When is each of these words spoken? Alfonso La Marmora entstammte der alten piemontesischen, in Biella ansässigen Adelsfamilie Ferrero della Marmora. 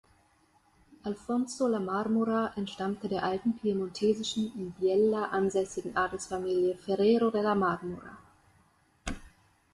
Alfonso 1.03 1.67
La 1.67 1.79
Marmora 1.79 2.53
entstammte 2.55 3.07
der 3.07 3.21
alten 3.23 3.55
piemontesischen, 3.59 4.51
in 4.55 4.71
Biella 4.71 5.25
ansässigen 5.29 5.95
Adelsfamilie 5.95 6.75
Ferrero 6.75 7.29
della 7.29 7.53
Marmora. 7.53 8.17